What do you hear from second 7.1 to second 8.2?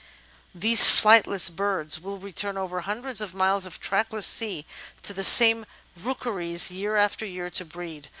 year to breed.